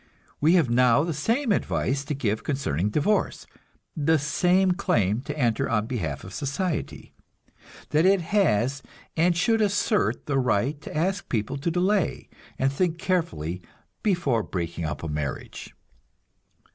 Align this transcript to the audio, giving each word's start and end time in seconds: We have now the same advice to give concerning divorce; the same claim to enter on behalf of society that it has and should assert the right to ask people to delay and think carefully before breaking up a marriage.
We 0.39 0.53
have 0.53 0.67
now 0.67 1.03
the 1.03 1.13
same 1.13 1.51
advice 1.51 2.03
to 2.05 2.15
give 2.15 2.43
concerning 2.43 2.89
divorce; 2.89 3.45
the 3.95 4.17
same 4.17 4.71
claim 4.71 5.21
to 5.21 5.37
enter 5.37 5.69
on 5.69 5.85
behalf 5.85 6.23
of 6.23 6.33
society 6.33 7.13
that 7.91 8.03
it 8.03 8.21
has 8.21 8.81
and 9.15 9.37
should 9.37 9.61
assert 9.61 10.25
the 10.25 10.39
right 10.39 10.81
to 10.81 10.97
ask 10.97 11.29
people 11.29 11.57
to 11.57 11.69
delay 11.69 12.29
and 12.57 12.71
think 12.73 12.97
carefully 12.97 13.61
before 14.01 14.41
breaking 14.41 14.85
up 14.85 15.03
a 15.03 15.07
marriage. 15.07 15.75